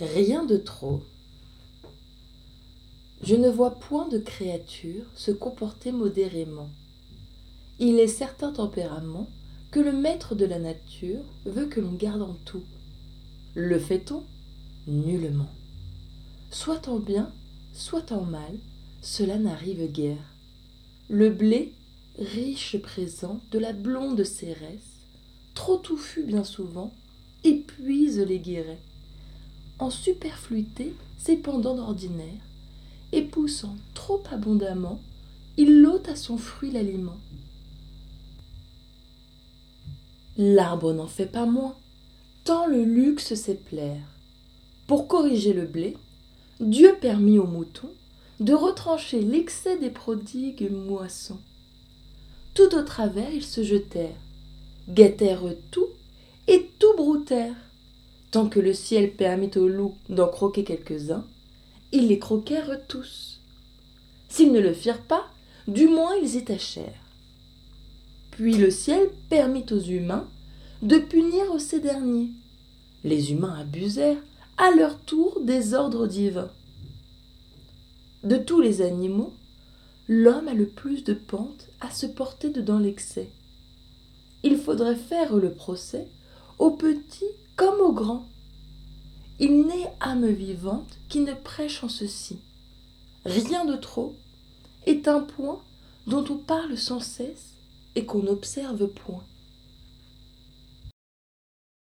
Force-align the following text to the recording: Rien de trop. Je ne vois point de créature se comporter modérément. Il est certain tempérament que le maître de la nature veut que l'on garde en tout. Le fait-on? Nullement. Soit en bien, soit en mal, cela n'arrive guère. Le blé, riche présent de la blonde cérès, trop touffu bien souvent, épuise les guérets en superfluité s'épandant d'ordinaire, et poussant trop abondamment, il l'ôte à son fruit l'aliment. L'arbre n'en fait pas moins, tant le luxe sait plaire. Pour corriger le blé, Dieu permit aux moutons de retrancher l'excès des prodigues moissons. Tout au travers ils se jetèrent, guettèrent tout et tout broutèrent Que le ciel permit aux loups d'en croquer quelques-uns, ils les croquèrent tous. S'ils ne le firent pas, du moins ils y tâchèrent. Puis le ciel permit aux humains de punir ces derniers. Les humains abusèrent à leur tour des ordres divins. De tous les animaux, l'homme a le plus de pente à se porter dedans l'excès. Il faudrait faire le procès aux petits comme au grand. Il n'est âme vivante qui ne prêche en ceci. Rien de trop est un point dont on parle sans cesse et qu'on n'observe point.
Rien 0.00 0.44
de 0.44 0.56
trop. 0.56 1.02
Je 3.20 3.34
ne 3.34 3.48
vois 3.48 3.80
point 3.80 4.06
de 4.06 4.18
créature 4.18 5.04
se 5.16 5.32
comporter 5.32 5.90
modérément. 5.90 6.70
Il 7.80 7.98
est 7.98 8.06
certain 8.06 8.52
tempérament 8.52 9.28
que 9.72 9.80
le 9.80 9.90
maître 9.90 10.36
de 10.36 10.44
la 10.44 10.60
nature 10.60 11.24
veut 11.46 11.66
que 11.66 11.80
l'on 11.80 11.94
garde 11.94 12.22
en 12.22 12.36
tout. 12.44 12.62
Le 13.56 13.76
fait-on? 13.76 14.22
Nullement. 14.86 15.50
Soit 16.52 16.86
en 16.86 17.00
bien, 17.00 17.32
soit 17.72 18.12
en 18.12 18.22
mal, 18.22 18.56
cela 19.02 19.36
n'arrive 19.36 19.90
guère. 19.90 20.32
Le 21.08 21.28
blé, 21.30 21.72
riche 22.20 22.78
présent 22.78 23.40
de 23.50 23.58
la 23.58 23.72
blonde 23.72 24.22
cérès, 24.22 24.80
trop 25.56 25.76
touffu 25.76 26.22
bien 26.22 26.44
souvent, 26.44 26.92
épuise 27.42 28.20
les 28.20 28.38
guérets 28.38 28.78
en 29.78 29.90
superfluité 29.90 30.94
s'épandant 31.18 31.74
d'ordinaire, 31.74 32.42
et 33.12 33.22
poussant 33.22 33.76
trop 33.94 34.22
abondamment, 34.30 35.00
il 35.56 35.80
l'ôte 35.80 36.08
à 36.08 36.16
son 36.16 36.36
fruit 36.36 36.70
l'aliment. 36.70 37.16
L'arbre 40.36 40.92
n'en 40.92 41.06
fait 41.06 41.26
pas 41.26 41.46
moins, 41.46 41.74
tant 42.44 42.66
le 42.66 42.84
luxe 42.84 43.34
sait 43.34 43.54
plaire. 43.54 44.02
Pour 44.86 45.08
corriger 45.08 45.52
le 45.52 45.66
blé, 45.66 45.96
Dieu 46.60 46.96
permit 47.00 47.38
aux 47.38 47.46
moutons 47.46 47.90
de 48.40 48.54
retrancher 48.54 49.20
l'excès 49.20 49.78
des 49.78 49.90
prodigues 49.90 50.70
moissons. 50.70 51.40
Tout 52.54 52.74
au 52.74 52.82
travers 52.82 53.32
ils 53.32 53.44
se 53.44 53.62
jetèrent, 53.62 54.20
guettèrent 54.88 55.42
tout 55.70 55.88
et 56.46 56.70
tout 56.78 56.94
broutèrent 56.96 57.54
Que 58.46 58.60
le 58.60 58.72
ciel 58.72 59.10
permit 59.10 59.50
aux 59.56 59.66
loups 59.66 59.96
d'en 60.08 60.28
croquer 60.28 60.62
quelques-uns, 60.62 61.24
ils 61.90 62.06
les 62.06 62.20
croquèrent 62.20 62.78
tous. 62.86 63.40
S'ils 64.28 64.52
ne 64.52 64.60
le 64.60 64.72
firent 64.72 65.02
pas, 65.02 65.26
du 65.66 65.88
moins 65.88 66.14
ils 66.22 66.36
y 66.36 66.44
tâchèrent. 66.44 67.02
Puis 68.30 68.56
le 68.56 68.70
ciel 68.70 69.08
permit 69.28 69.64
aux 69.72 69.80
humains 69.80 70.28
de 70.82 70.98
punir 70.98 71.60
ces 71.60 71.80
derniers. 71.80 72.30
Les 73.02 73.32
humains 73.32 73.56
abusèrent 73.58 74.22
à 74.56 74.70
leur 74.70 75.00
tour 75.00 75.40
des 75.40 75.74
ordres 75.74 76.06
divins. 76.06 76.52
De 78.22 78.36
tous 78.36 78.60
les 78.60 78.82
animaux, 78.82 79.32
l'homme 80.06 80.46
a 80.46 80.54
le 80.54 80.66
plus 80.66 81.02
de 81.02 81.14
pente 81.14 81.66
à 81.80 81.90
se 81.90 82.06
porter 82.06 82.50
dedans 82.50 82.78
l'excès. 82.78 83.30
Il 84.44 84.56
faudrait 84.56 84.96
faire 84.96 85.34
le 85.34 85.50
procès 85.50 86.06
aux 86.58 86.70
petits 86.70 87.24
comme 87.56 87.80
au 87.80 87.92
grand. 87.92 88.26
Il 89.40 89.66
n'est 89.66 89.92
âme 90.00 90.28
vivante 90.28 90.98
qui 91.08 91.20
ne 91.20 91.34
prêche 91.34 91.84
en 91.84 91.88
ceci. 91.88 92.38
Rien 93.24 93.64
de 93.64 93.76
trop 93.76 94.14
est 94.86 95.06
un 95.08 95.20
point 95.20 95.60
dont 96.06 96.24
on 96.30 96.36
parle 96.36 96.76
sans 96.76 97.00
cesse 97.00 97.54
et 97.94 98.04
qu'on 98.04 98.22
n'observe 98.22 98.86
point. 98.88 99.24